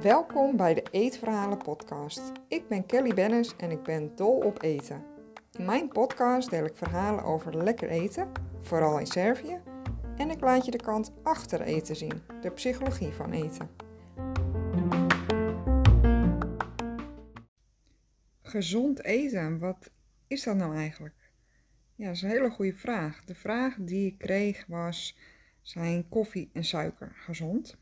Welkom 0.00 0.56
bij 0.56 0.74
de 0.74 0.82
Eetverhalen 0.90 1.58
podcast. 1.58 2.32
Ik 2.48 2.68
ben 2.68 2.86
Kelly 2.86 3.14
Bennis 3.14 3.56
en 3.56 3.70
ik 3.70 3.82
ben 3.82 4.16
dol 4.16 4.36
op 4.36 4.62
eten. 4.62 5.04
In 5.52 5.64
mijn 5.64 5.88
podcast 5.88 6.50
deel 6.50 6.64
ik 6.64 6.76
verhalen 6.76 7.24
over 7.24 7.56
lekker 7.56 7.88
eten, 7.88 8.32
vooral 8.60 8.98
in 8.98 9.06
Servië, 9.06 9.60
en 10.16 10.30
ik 10.30 10.40
laat 10.40 10.64
je 10.64 10.70
de 10.70 10.82
kant 10.82 11.12
achter 11.22 11.60
eten 11.60 11.96
zien, 11.96 12.22
de 12.40 12.50
psychologie 12.50 13.12
van 13.12 13.32
eten. 13.32 13.70
Gezond 18.42 19.04
eten, 19.04 19.58
wat 19.58 19.90
is 20.26 20.42
dat 20.42 20.56
nou 20.56 20.76
eigenlijk? 20.76 21.21
Ja, 22.02 22.08
dat 22.08 22.16
is 22.16 22.22
een 22.22 22.28
hele 22.28 22.50
goede 22.50 22.74
vraag. 22.74 23.24
De 23.24 23.34
vraag 23.34 23.76
die 23.78 24.06
ik 24.06 24.18
kreeg 24.18 24.64
was: 24.66 25.18
zijn 25.60 26.08
koffie 26.08 26.50
en 26.52 26.64
suiker 26.64 27.12
gezond? 27.14 27.76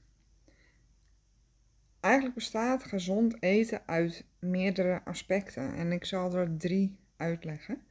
Eigenlijk 2.01 2.35
bestaat 2.35 2.85
gezond 2.85 3.43
eten 3.43 3.83
uit 3.87 4.25
meerdere 4.39 5.05
aspecten 5.05 5.75
en 5.75 5.93
ik 5.93 6.05
zal 6.05 6.35
er 6.35 6.57
drie 6.57 6.97
uitleggen. 7.17 7.83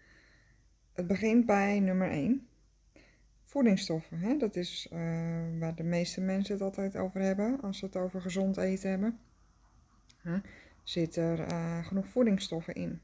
Het 0.94 1.08
begint 1.08 1.46
bij 1.46 1.80
nummer 1.80 2.10
1. 2.10 2.48
Voedingsstoffen. 3.44 4.20
Hè? 4.20 4.38
Dat 4.38 4.56
is 4.56 4.88
uh, 4.94 5.00
waar 5.60 5.76
de 5.76 5.84
meeste 5.84 6.22
mensen 6.22 6.54
het 6.54 6.64
altijd 6.64 6.96
over 6.96 7.22
hebben 7.22 7.62
als 7.62 7.78
ze 7.78 7.86
het 7.86 7.96
over 7.96 8.22
gezond 8.22 8.58
eten 8.58 8.90
hebben. 8.90 9.20
Huh? 10.24 10.40
Zit 10.84 11.16
er 11.16 11.52
uh, 11.52 11.86
genoeg 11.86 12.08
voedingsstoffen 12.08 12.74
in? 12.74 13.02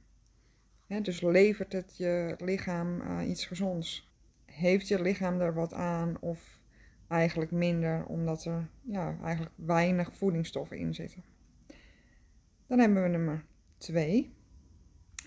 Dus 1.02 1.22
levert 1.22 1.72
het 1.72 1.98
je 1.98 2.35
lichaam 2.38 3.02
uh, 3.02 3.30
iets 3.30 3.45
gezonds? 3.45 4.13
Heeft 4.45 4.88
je 4.88 5.02
lichaam 5.02 5.41
er 5.41 5.53
wat 5.53 5.73
aan 5.73 6.17
of 6.20 6.59
eigenlijk 7.08 7.52
minder 7.52 8.05
omdat 8.05 8.45
er 8.45 8.70
ja, 8.81 9.17
eigenlijk 9.23 9.55
weinig 9.55 10.14
voedingsstoffen 10.14 10.78
in 10.78 10.94
zitten? 10.94 11.23
Dan 12.67 12.80
hebben 12.80 13.03
we 13.03 13.09
nummer 13.09 13.45
2. 13.78 14.33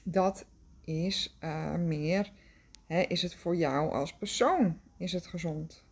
Dat 0.04 0.46
is 0.84 1.38
meer, 1.78 2.32
hè, 2.86 3.00
is 3.00 3.22
het 3.22 3.34
voor 3.34 3.56
jou 3.56 3.92
als 3.92 4.16
persoon 4.16 4.80
is 4.96 5.12
het 5.12 5.26
gezond. 5.26 5.84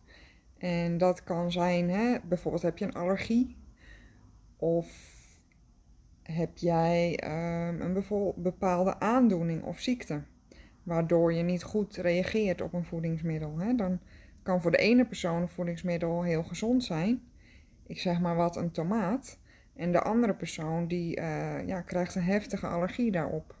En 0.57 0.97
dat 0.97 1.23
kan 1.23 1.51
zijn, 1.51 2.21
bijvoorbeeld 2.27 2.63
heb 2.63 2.77
je 2.77 2.85
een 2.85 2.93
allergie 2.93 3.57
of 4.57 5.16
heb 6.31 6.57
jij 6.57 7.19
um, 7.23 7.81
een 7.81 8.33
bepaalde 8.35 8.99
aandoening 8.99 9.63
of 9.63 9.79
ziekte, 9.79 10.21
waardoor 10.83 11.33
je 11.33 11.43
niet 11.43 11.63
goed 11.63 11.95
reageert 11.95 12.61
op 12.61 12.73
een 12.73 12.85
voedingsmiddel. 12.85 13.57
Hè? 13.57 13.75
Dan 13.75 13.99
kan 14.43 14.61
voor 14.61 14.71
de 14.71 14.77
ene 14.77 15.05
persoon 15.05 15.41
een 15.41 15.49
voedingsmiddel 15.49 16.23
heel 16.23 16.43
gezond 16.43 16.83
zijn, 16.83 17.21
ik 17.85 17.99
zeg 17.99 18.19
maar 18.19 18.35
wat 18.35 18.55
een 18.55 18.71
tomaat, 18.71 19.39
en 19.75 19.91
de 19.91 20.01
andere 20.01 20.33
persoon 20.33 20.87
die 20.87 21.19
uh, 21.19 21.67
ja, 21.67 21.81
krijgt 21.81 22.15
een 22.15 22.23
heftige 22.23 22.67
allergie 22.67 23.11
daarop. 23.11 23.55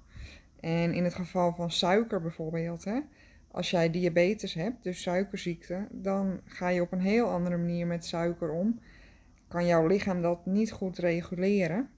En 0.59 0.93
in 0.93 1.03
het 1.03 1.13
geval 1.13 1.53
van 1.53 1.71
suiker 1.71 2.21
bijvoorbeeld, 2.21 2.83
hè, 2.83 2.99
als 3.51 3.69
jij 3.69 3.89
diabetes 3.89 4.53
hebt, 4.53 4.83
dus 4.83 5.01
suikerziekte, 5.01 5.87
dan 5.91 6.39
ga 6.45 6.67
je 6.69 6.81
op 6.81 6.91
een 6.91 7.01
heel 7.01 7.27
andere 7.27 7.57
manier 7.57 7.87
met 7.87 8.05
suiker 8.05 8.51
om. 8.51 8.79
Kan 9.47 9.65
jouw 9.65 9.87
lichaam 9.87 10.21
dat 10.21 10.45
niet 10.45 10.71
goed 10.71 10.97
reguleren. 10.97 11.89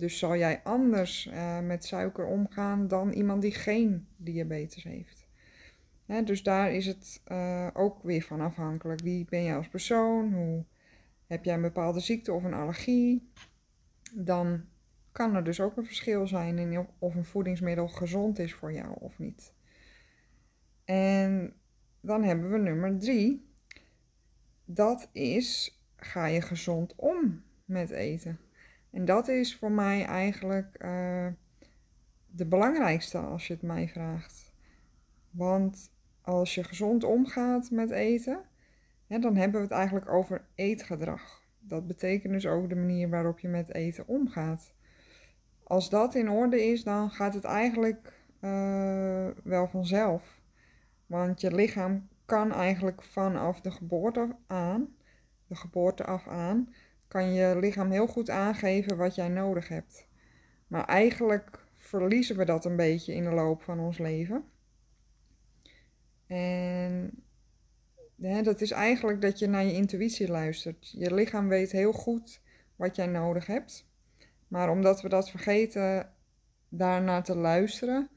Dus 0.00 0.18
zal 0.18 0.36
jij 0.36 0.60
anders 0.62 1.26
uh, 1.26 1.60
met 1.60 1.84
suiker 1.84 2.26
omgaan 2.26 2.88
dan 2.88 3.12
iemand 3.12 3.42
die 3.42 3.54
geen 3.54 4.06
diabetes 4.16 4.82
heeft. 4.82 5.28
Hè, 6.06 6.22
dus 6.22 6.42
daar 6.42 6.72
is 6.72 6.86
het 6.86 7.22
uh, 7.28 7.68
ook 7.72 8.02
weer 8.02 8.22
van 8.22 8.40
afhankelijk. 8.40 9.00
Wie 9.00 9.26
ben 9.28 9.44
jij 9.44 9.56
als 9.56 9.68
persoon? 9.68 10.32
Hoe, 10.32 10.64
heb 11.26 11.44
jij 11.44 11.54
een 11.54 11.60
bepaalde 11.60 12.00
ziekte 12.00 12.32
of 12.32 12.44
een 12.44 12.54
allergie? 12.54 13.30
Dan 14.12 14.64
kan 15.12 15.34
er 15.34 15.44
dus 15.44 15.60
ook 15.60 15.76
een 15.76 15.84
verschil 15.84 16.26
zijn 16.26 16.58
in 16.58 16.86
of 16.98 17.14
een 17.14 17.24
voedingsmiddel 17.24 17.88
gezond 17.88 18.38
is 18.38 18.54
voor 18.54 18.72
jou 18.72 18.96
of 18.98 19.18
niet. 19.18 19.54
En 20.84 21.52
dan 22.00 22.22
hebben 22.22 22.50
we 22.50 22.58
nummer 22.58 22.98
drie. 22.98 23.48
Dat 24.64 25.08
is, 25.12 25.78
ga 25.96 26.26
je 26.26 26.40
gezond 26.40 26.94
om 26.96 27.42
met 27.64 27.90
eten? 27.90 28.38
En 28.90 29.04
dat 29.04 29.28
is 29.28 29.56
voor 29.56 29.72
mij 29.72 30.04
eigenlijk 30.04 30.76
uh, 30.84 31.26
de 32.26 32.46
belangrijkste 32.46 33.18
als 33.18 33.46
je 33.46 33.52
het 33.52 33.62
mij 33.62 33.88
vraagt. 33.88 34.52
Want 35.30 35.92
als 36.20 36.54
je 36.54 36.64
gezond 36.64 37.04
omgaat 37.04 37.70
met 37.70 37.90
eten, 37.90 38.40
dan 39.06 39.36
hebben 39.36 39.60
we 39.60 39.66
het 39.66 39.76
eigenlijk 39.76 40.08
over 40.08 40.44
eetgedrag. 40.54 41.42
Dat 41.58 41.86
betekent 41.86 42.32
dus 42.32 42.46
ook 42.46 42.68
de 42.68 42.76
manier 42.76 43.08
waarop 43.08 43.38
je 43.38 43.48
met 43.48 43.74
eten 43.74 44.08
omgaat. 44.08 44.74
Als 45.62 45.90
dat 45.90 46.14
in 46.14 46.30
orde 46.30 46.64
is, 46.64 46.84
dan 46.84 47.10
gaat 47.10 47.34
het 47.34 47.44
eigenlijk 47.44 48.12
uh, 48.40 49.28
wel 49.44 49.68
vanzelf. 49.68 50.40
Want 51.06 51.40
je 51.40 51.54
lichaam 51.54 52.08
kan 52.24 52.52
eigenlijk 52.52 53.02
vanaf 53.02 53.60
de 53.60 53.70
geboorte 53.70 54.36
aan, 54.46 54.94
de 55.46 55.54
geboorte 55.54 56.04
af 56.04 56.28
aan, 56.28 56.74
kan 57.10 57.32
je 57.32 57.58
lichaam 57.58 57.90
heel 57.90 58.06
goed 58.06 58.30
aangeven 58.30 58.96
wat 58.96 59.14
jij 59.14 59.28
nodig 59.28 59.68
hebt. 59.68 60.08
Maar 60.66 60.84
eigenlijk 60.84 61.66
verliezen 61.76 62.36
we 62.36 62.44
dat 62.44 62.64
een 62.64 62.76
beetje 62.76 63.14
in 63.14 63.24
de 63.24 63.30
loop 63.30 63.62
van 63.62 63.80
ons 63.80 63.98
leven. 63.98 64.44
En 66.26 67.10
hè, 68.20 68.42
dat 68.42 68.60
is 68.60 68.70
eigenlijk 68.70 69.20
dat 69.20 69.38
je 69.38 69.46
naar 69.46 69.64
je 69.64 69.72
intuïtie 69.72 70.28
luistert. 70.28 70.90
Je 70.90 71.14
lichaam 71.14 71.48
weet 71.48 71.72
heel 71.72 71.92
goed 71.92 72.40
wat 72.76 72.96
jij 72.96 73.06
nodig 73.06 73.46
hebt. 73.46 73.88
Maar 74.48 74.70
omdat 74.70 75.02
we 75.02 75.08
dat 75.08 75.30
vergeten 75.30 76.12
daarnaar 76.68 77.24
te 77.24 77.36
luisteren, 77.36 78.10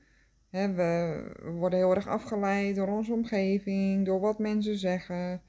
we 0.50 1.24
worden 1.44 1.80
heel 1.80 1.96
erg 1.96 2.08
afgeleid 2.08 2.76
door 2.76 2.88
onze 2.88 3.14
omgeving, 3.14 4.06
door 4.06 4.20
wat 4.20 4.40
mensen 4.40 4.78
zeggen. 4.78 5.42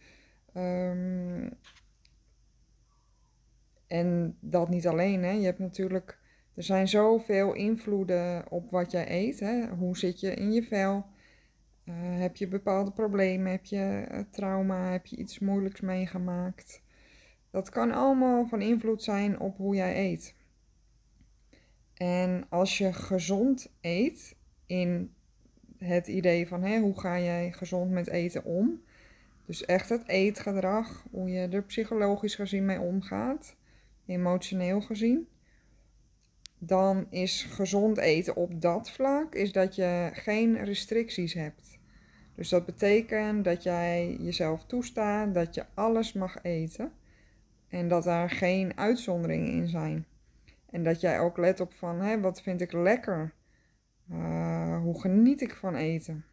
Um, 0.56 1.58
en 3.86 4.36
dat 4.40 4.68
niet 4.68 4.86
alleen. 4.86 5.22
Hè. 5.22 5.30
Je 5.30 5.44
hebt 5.44 5.58
natuurlijk, 5.58 6.18
er 6.54 6.62
zijn 6.62 6.88
zoveel 6.88 7.52
invloeden 7.52 8.50
op 8.50 8.70
wat 8.70 8.90
jij 8.90 9.10
eet. 9.10 9.40
Hè. 9.40 9.68
Hoe 9.68 9.98
zit 9.98 10.20
je 10.20 10.34
in 10.34 10.52
je 10.52 10.62
vel? 10.62 11.06
Uh, 11.84 11.94
heb 11.96 12.36
je 12.36 12.48
bepaalde 12.48 12.90
problemen? 12.92 13.50
Heb 13.50 13.64
je 13.64 14.06
uh, 14.10 14.18
trauma? 14.30 14.90
Heb 14.90 15.06
je 15.06 15.16
iets 15.16 15.38
moeilijks 15.38 15.80
meegemaakt? 15.80 16.82
Dat 17.50 17.68
kan 17.68 17.92
allemaal 17.92 18.46
van 18.46 18.62
invloed 18.62 19.02
zijn 19.02 19.40
op 19.40 19.56
hoe 19.56 19.74
jij 19.74 20.10
eet. 20.10 20.34
En 21.94 22.46
als 22.48 22.78
je 22.78 22.92
gezond 22.92 23.72
eet, 23.80 24.36
in 24.66 25.14
het 25.78 26.06
idee 26.06 26.48
van 26.48 26.62
hè, 26.62 26.78
hoe 26.78 27.00
ga 27.00 27.20
jij 27.20 27.52
gezond 27.52 27.90
met 27.90 28.08
eten 28.08 28.44
om. 28.44 28.82
Dus 29.46 29.64
echt 29.64 29.88
het 29.88 30.08
eetgedrag, 30.08 31.06
hoe 31.10 31.30
je 31.30 31.48
er 31.48 31.62
psychologisch 31.62 32.34
gezien 32.34 32.64
mee 32.64 32.80
omgaat, 32.80 33.56
emotioneel 34.06 34.80
gezien. 34.80 35.28
Dan 36.58 37.06
is 37.10 37.42
gezond 37.42 37.98
eten 37.98 38.36
op 38.36 38.60
dat 38.60 38.90
vlak 38.90 39.34
is 39.34 39.52
dat 39.52 39.74
je 39.74 40.10
geen 40.12 40.64
restricties 40.64 41.34
hebt. 41.34 41.78
Dus 42.34 42.48
dat 42.48 42.66
betekent 42.66 43.44
dat 43.44 43.62
jij 43.62 44.16
jezelf 44.20 44.64
toestaat 44.64 45.34
dat 45.34 45.54
je 45.54 45.64
alles 45.74 46.12
mag 46.12 46.42
eten 46.42 46.92
en 47.68 47.88
dat 47.88 48.04
daar 48.04 48.30
geen 48.30 48.76
uitzonderingen 48.76 49.52
in 49.52 49.68
zijn. 49.68 50.06
En 50.70 50.82
dat 50.82 51.00
jij 51.00 51.20
ook 51.20 51.36
let 51.36 51.60
op 51.60 51.72
van 51.72 52.00
hè, 52.00 52.20
wat 52.20 52.42
vind 52.42 52.60
ik 52.60 52.72
lekker 52.72 53.32
uh, 54.10 54.80
hoe 54.80 55.00
geniet 55.00 55.40
ik 55.40 55.54
van 55.54 55.74
eten? 55.74 56.24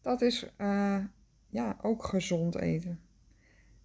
Dat 0.00 0.20
is 0.22 0.50
uh, 0.58 0.98
ja, 1.48 1.76
ook 1.82 2.04
gezond 2.04 2.56
eten. 2.56 3.00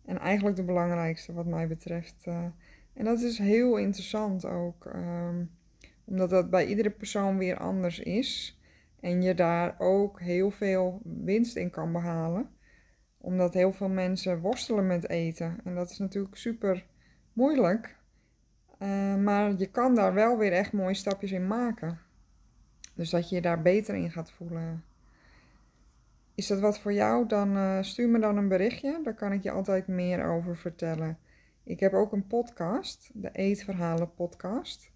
En 0.06 0.20
eigenlijk 0.20 0.56
de 0.56 0.64
belangrijkste 0.64 1.34
wat 1.34 1.46
mij 1.46 1.68
betreft. 1.68 2.26
Uh, 2.28 2.46
en 2.94 3.06
dat 3.06 3.20
is 3.20 3.38
heel 3.38 3.78
interessant 3.78 4.46
ook. 4.46 4.86
Um, 4.86 5.52
omdat 6.06 6.30
dat 6.30 6.50
bij 6.50 6.66
iedere 6.66 6.90
persoon 6.90 7.38
weer 7.38 7.58
anders 7.58 8.00
is. 8.00 8.60
En 9.00 9.22
je 9.22 9.34
daar 9.34 9.76
ook 9.78 10.20
heel 10.20 10.52
veel 10.52 11.02
winst 11.04 11.56
in 11.56 11.70
kan 11.70 11.92
behalen. 11.92 12.50
Omdat 13.18 13.54
heel 13.54 13.72
veel 13.72 13.90
mensen 13.90 14.40
worstelen 14.40 14.88
met 14.88 15.10
eten. 15.10 15.60
En 15.64 15.76
dat 15.76 15.90
is 15.90 15.98
natuurlijk 15.98 16.36
super 16.36 16.86
moeilijk. 17.34 17.96
Uh, 18.80 19.16
maar 19.16 19.54
je 19.58 19.68
kan 19.68 19.96
daar 19.96 20.14
wel 20.14 20.38
weer 20.38 20.52
echt 20.52 20.74
mooie 20.74 20.94
stapjes 20.94 21.32
in 21.32 21.48
maken. 21.48 22.00
Dus 22.96 23.10
dat 23.10 23.30
je 23.30 23.36
je 23.36 23.42
daar 23.42 23.62
beter 23.62 23.96
in 23.96 24.12
gaat 24.12 24.32
voelen. 24.32 24.84
Is 26.36 26.48
dat 26.48 26.60
wat 26.60 26.80
voor 26.80 26.94
jou? 26.94 27.28
Dan 27.28 27.58
uh, 27.58 27.82
stuur 27.82 28.10
me 28.10 28.20
dan 28.20 28.38
een 28.38 28.48
berichtje. 28.48 29.00
Daar 29.04 29.16
kan 29.16 29.32
ik 29.32 29.44
je 29.44 29.52
altijd 29.52 29.88
meer 29.88 30.26
over 30.26 30.58
vertellen. 30.58 31.18
Ik 31.64 31.80
heb 31.80 31.94
ook 31.94 32.12
een 32.12 32.28
podcast, 32.28 33.10
de 33.14 33.30
Eetverhalen 33.32 34.14
podcast. 34.14 34.92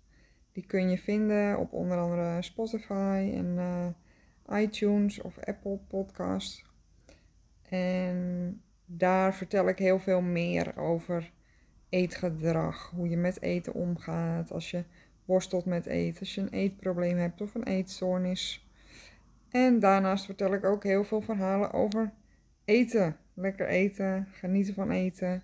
Die 0.51 0.65
kun 0.65 0.89
je 0.89 0.97
vinden 0.97 1.57
op 1.57 1.73
onder 1.73 1.97
andere 1.97 2.41
Spotify 2.41 3.31
en 3.33 3.55
uh, 3.55 4.61
iTunes 4.61 5.21
of 5.21 5.39
Apple 5.39 5.79
Podcast. 5.87 6.63
En 7.69 8.61
Daar 8.85 9.35
vertel 9.35 9.67
ik 9.67 9.79
heel 9.79 9.99
veel 9.99 10.21
meer 10.21 10.77
over 10.77 11.31
eetgedrag, 11.89 12.91
hoe 12.95 13.09
je 13.09 13.17
met 13.17 13.41
eten 13.41 13.73
omgaat, 13.73 14.51
als 14.51 14.71
je 14.71 14.83
worstelt 15.25 15.65
met 15.65 15.85
eten, 15.85 16.19
als 16.19 16.35
je 16.35 16.41
een 16.41 16.49
eetprobleem 16.49 17.17
hebt 17.17 17.41
of 17.41 17.55
een 17.55 17.63
eetstoornis. 17.63 18.66
En 19.57 19.79
daarnaast 19.79 20.25
vertel 20.25 20.53
ik 20.53 20.63
ook 20.63 20.83
heel 20.83 21.03
veel 21.03 21.21
verhalen 21.21 21.73
over 21.73 22.13
eten. 22.65 23.17
Lekker 23.33 23.67
eten, 23.67 24.27
genieten 24.31 24.73
van 24.73 24.91
eten. 24.91 25.43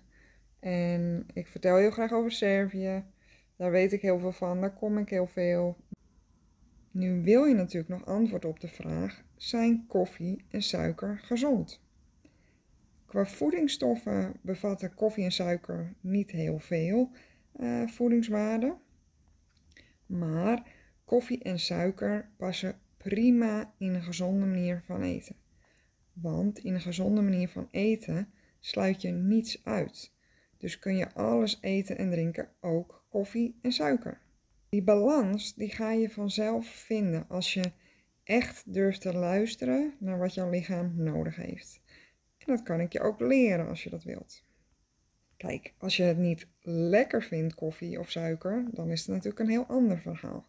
En 0.60 1.26
ik 1.32 1.46
vertel 1.46 1.76
heel 1.76 1.90
graag 1.90 2.12
over 2.12 2.32
Servië. 2.32 3.04
Daar 3.56 3.70
weet 3.70 3.92
ik 3.92 4.02
heel 4.02 4.18
veel 4.18 4.32
van, 4.32 4.60
daar 4.60 4.74
kom 4.74 4.98
ik 4.98 5.08
heel 5.08 5.26
veel. 5.26 5.76
Nu 6.90 7.22
wil 7.22 7.44
je 7.44 7.54
natuurlijk 7.54 7.88
nog 7.88 8.06
antwoord 8.06 8.44
op 8.44 8.60
de 8.60 8.68
vraag: 8.68 9.22
zijn 9.36 9.86
koffie 9.86 10.44
en 10.50 10.62
suiker 10.62 11.18
gezond? 11.18 11.80
Qua 13.06 13.26
voedingsstoffen 13.26 14.32
bevatten 14.40 14.94
koffie 14.94 15.24
en 15.24 15.32
suiker 15.32 15.94
niet 16.00 16.30
heel 16.30 16.58
veel 16.58 17.10
uh, 17.60 17.88
voedingswaarde. 17.88 18.76
Maar 20.06 20.62
koffie 21.04 21.42
en 21.42 21.58
suiker 21.58 22.28
passen 22.36 22.82
prima 23.04 23.74
in 23.78 23.94
een 23.94 24.02
gezonde 24.02 24.46
manier 24.46 24.82
van 24.86 25.02
eten. 25.02 25.36
Want 26.12 26.58
in 26.58 26.74
een 26.74 26.80
gezonde 26.80 27.22
manier 27.22 27.48
van 27.48 27.68
eten 27.70 28.32
sluit 28.60 29.02
je 29.02 29.10
niets 29.10 29.64
uit. 29.64 30.12
Dus 30.58 30.78
kun 30.78 30.96
je 30.96 31.12
alles 31.12 31.58
eten 31.60 31.98
en 31.98 32.10
drinken, 32.10 32.48
ook 32.60 33.04
koffie 33.08 33.58
en 33.62 33.72
suiker. 33.72 34.20
Die 34.68 34.82
balans 34.82 35.54
die 35.54 35.70
ga 35.70 35.90
je 35.90 36.10
vanzelf 36.10 36.66
vinden 36.66 37.28
als 37.28 37.54
je 37.54 37.72
echt 38.22 38.72
durft 38.74 39.00
te 39.00 39.14
luisteren 39.14 39.94
naar 39.98 40.18
wat 40.18 40.34
jouw 40.34 40.50
lichaam 40.50 40.92
nodig 40.96 41.36
heeft. 41.36 41.80
En 42.38 42.46
dat 42.46 42.62
kan 42.62 42.80
ik 42.80 42.92
je 42.92 43.00
ook 43.00 43.20
leren 43.20 43.68
als 43.68 43.84
je 43.84 43.90
dat 43.90 44.04
wilt. 44.04 44.42
Kijk, 45.36 45.74
als 45.78 45.96
je 45.96 46.02
het 46.02 46.18
niet 46.18 46.46
lekker 46.62 47.22
vindt, 47.22 47.54
koffie 47.54 47.98
of 47.98 48.10
suiker, 48.10 48.68
dan 48.72 48.90
is 48.90 49.00
het 49.00 49.08
natuurlijk 49.08 49.38
een 49.38 49.48
heel 49.48 49.66
ander 49.66 49.98
verhaal. 49.98 50.46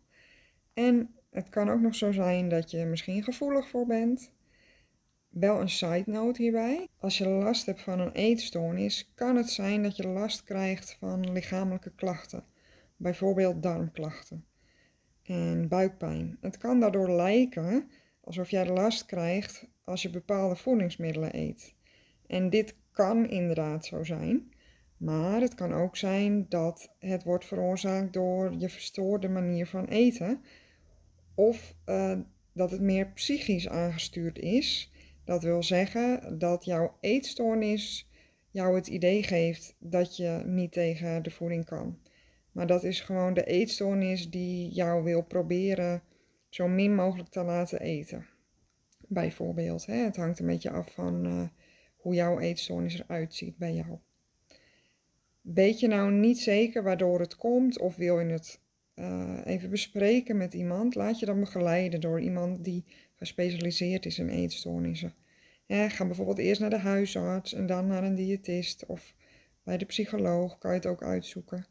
En 0.73 1.15
het 1.35 1.49
kan 1.49 1.69
ook 1.69 1.81
nog 1.81 1.95
zo 1.95 2.11
zijn 2.11 2.49
dat 2.49 2.71
je 2.71 2.85
misschien 2.85 3.23
gevoelig 3.23 3.67
voor 3.67 3.85
bent. 3.85 4.31
Wel 5.29 5.61
een 5.61 5.69
side 5.69 6.03
note 6.05 6.41
hierbij. 6.41 6.87
Als 6.99 7.17
je 7.17 7.27
last 7.27 7.65
hebt 7.65 7.81
van 7.81 7.99
een 7.99 8.11
eetstoornis, 8.11 9.11
kan 9.15 9.35
het 9.35 9.49
zijn 9.49 9.83
dat 9.83 9.95
je 9.95 10.07
last 10.07 10.43
krijgt 10.43 10.97
van 10.99 11.31
lichamelijke 11.31 11.91
klachten. 11.95 12.43
Bijvoorbeeld 12.95 13.63
darmklachten 13.63 14.45
en 15.23 15.67
buikpijn. 15.67 16.37
Het 16.41 16.57
kan 16.57 16.79
daardoor 16.79 17.11
lijken 17.11 17.89
alsof 18.21 18.49
jij 18.49 18.69
last 18.69 19.05
krijgt 19.05 19.67
als 19.83 20.01
je 20.01 20.09
bepaalde 20.09 20.55
voedingsmiddelen 20.55 21.37
eet. 21.37 21.75
En 22.27 22.49
dit 22.49 22.75
kan 22.91 23.29
inderdaad 23.29 23.85
zo 23.85 24.03
zijn. 24.03 24.53
Maar 24.97 25.41
het 25.41 25.55
kan 25.55 25.73
ook 25.73 25.97
zijn 25.97 26.45
dat 26.49 26.89
het 26.99 27.23
wordt 27.23 27.45
veroorzaakt 27.45 28.13
door 28.13 28.53
je 28.57 28.69
verstoorde 28.69 29.29
manier 29.29 29.67
van 29.67 29.85
eten. 29.85 30.41
Of 31.35 31.75
uh, 31.85 32.19
dat 32.53 32.71
het 32.71 32.81
meer 32.81 33.07
psychisch 33.07 33.69
aangestuurd 33.69 34.39
is. 34.39 34.91
Dat 35.23 35.43
wil 35.43 35.63
zeggen 35.63 36.37
dat 36.37 36.65
jouw 36.65 36.97
eetstoornis 36.99 38.09
jou 38.51 38.75
het 38.75 38.87
idee 38.87 39.23
geeft 39.23 39.75
dat 39.79 40.17
je 40.17 40.41
niet 40.45 40.71
tegen 40.71 41.23
de 41.23 41.31
voeding 41.31 41.65
kan. 41.65 41.99
Maar 42.51 42.67
dat 42.67 42.83
is 42.83 43.01
gewoon 43.01 43.33
de 43.33 43.43
eetstoornis 43.43 44.29
die 44.29 44.69
jou 44.69 45.03
wil 45.03 45.21
proberen 45.21 46.03
zo 46.49 46.67
min 46.67 46.95
mogelijk 46.95 47.29
te 47.29 47.43
laten 47.43 47.79
eten. 47.79 48.25
Bijvoorbeeld, 49.07 49.85
hè? 49.85 49.95
het 49.95 50.15
hangt 50.15 50.39
een 50.39 50.45
beetje 50.45 50.69
af 50.69 50.93
van 50.93 51.25
uh, 51.25 51.47
hoe 51.95 52.13
jouw 52.13 52.39
eetstoornis 52.39 52.99
eruit 52.99 53.33
ziet 53.33 53.57
bij 53.57 53.73
jou. 53.73 53.97
Weet 55.41 55.79
je 55.79 55.87
nou 55.87 56.11
niet 56.11 56.39
zeker 56.39 56.83
waardoor 56.83 57.19
het 57.19 57.35
komt 57.35 57.79
of 57.79 57.95
wil 57.95 58.19
je 58.19 58.25
het 58.25 58.59
uh, 58.95 59.39
even 59.45 59.69
bespreken 59.69 60.37
met 60.37 60.53
iemand? 60.53 60.95
Laat 60.95 61.19
je 61.19 61.25
dan 61.25 61.39
begeleiden 61.39 62.01
door 62.01 62.21
iemand 62.21 62.63
die 62.63 62.83
gespecialiseerd 63.15 64.05
is 64.05 64.19
in 64.19 64.29
eetstoornissen. 64.29 65.13
Ga 65.67 66.05
bijvoorbeeld 66.05 66.37
eerst 66.37 66.61
naar 66.61 66.69
de 66.69 66.77
huisarts 66.77 67.53
en 67.53 67.65
dan 67.65 67.87
naar 67.87 68.03
een 68.03 68.15
diëtist 68.15 68.85
of 68.85 69.13
bij 69.63 69.77
de 69.77 69.85
psycholoog 69.85 70.57
kan 70.57 70.71
je 70.71 70.77
het 70.77 70.85
ook 70.85 71.03
uitzoeken. 71.03 71.65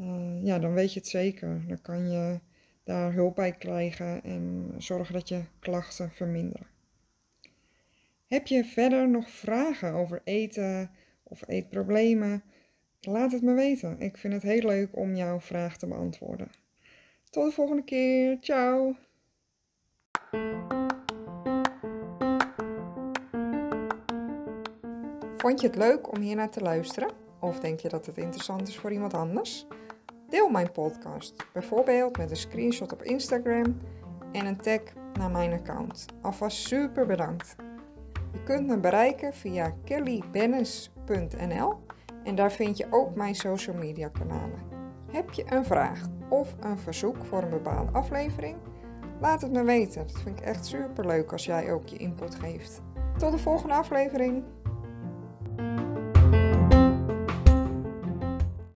Uh, 0.00 0.44
ja, 0.44 0.58
dan 0.58 0.72
weet 0.72 0.92
je 0.92 0.98
het 0.98 1.08
zeker. 1.08 1.64
Dan 1.66 1.80
kan 1.80 2.10
je 2.10 2.40
daar 2.84 3.12
hulp 3.12 3.34
bij 3.34 3.52
krijgen 3.52 4.22
en 4.24 4.74
zorgen 4.78 5.14
dat 5.14 5.28
je 5.28 5.42
klachten 5.58 6.10
verminderen. 6.10 6.66
Heb 8.26 8.46
je 8.46 8.64
verder 8.64 9.08
nog 9.08 9.30
vragen 9.30 9.92
over 9.92 10.20
eten 10.24 10.90
of 11.22 11.48
eetproblemen? 11.48 12.42
Laat 13.00 13.32
het 13.32 13.42
me 13.42 13.54
weten. 13.54 14.00
Ik 14.00 14.16
vind 14.16 14.32
het 14.32 14.42
heel 14.42 14.66
leuk 14.66 14.96
om 14.96 15.14
jouw 15.14 15.40
vraag 15.40 15.76
te 15.76 15.86
beantwoorden. 15.86 16.50
Tot 17.30 17.44
de 17.44 17.52
volgende 17.52 17.84
keer. 17.84 18.36
Ciao. 18.40 18.96
Vond 25.36 25.60
je 25.60 25.66
het 25.66 25.76
leuk 25.76 26.12
om 26.12 26.20
hier 26.20 26.36
naar 26.36 26.50
te 26.50 26.60
luisteren? 26.60 27.10
Of 27.40 27.60
denk 27.60 27.80
je 27.80 27.88
dat 27.88 28.06
het 28.06 28.16
interessant 28.16 28.68
is 28.68 28.78
voor 28.78 28.92
iemand 28.92 29.14
anders? 29.14 29.66
Deel 30.28 30.48
mijn 30.48 30.72
podcast, 30.72 31.46
bijvoorbeeld 31.52 32.16
met 32.16 32.30
een 32.30 32.36
screenshot 32.36 32.92
op 32.92 33.02
Instagram 33.02 33.80
en 34.32 34.46
een 34.46 34.56
tag 34.56 34.80
naar 35.12 35.30
mijn 35.30 35.52
account. 35.52 36.06
Alvast 36.22 36.56
super 36.56 37.06
bedankt. 37.06 37.56
Je 38.32 38.42
kunt 38.42 38.66
me 38.66 38.78
bereiken 38.78 39.34
via 39.34 39.74
kellybennis.nl 39.84 41.85
en 42.26 42.34
daar 42.34 42.52
vind 42.52 42.76
je 42.76 42.86
ook 42.90 43.14
mijn 43.14 43.34
social 43.34 43.76
media 43.76 44.08
kanalen. 44.08 44.58
Heb 45.10 45.32
je 45.32 45.44
een 45.48 45.64
vraag 45.64 46.00
of 46.28 46.54
een 46.60 46.78
verzoek 46.78 47.24
voor 47.24 47.42
een 47.42 47.50
bepaalde 47.50 47.92
aflevering? 47.92 48.56
Laat 49.20 49.42
het 49.42 49.52
me 49.52 49.62
weten. 49.62 50.06
Dat 50.06 50.20
vind 50.22 50.38
ik 50.38 50.44
echt 50.44 50.66
super 50.66 51.06
leuk 51.06 51.32
als 51.32 51.44
jij 51.44 51.72
ook 51.72 51.86
je 51.86 51.96
input 51.96 52.34
geeft. 52.34 52.82
Tot 53.16 53.32
de 53.32 53.38
volgende 53.38 53.74
aflevering. 53.74 54.44